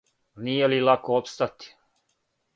[0.47, 1.71] Није лако опстати.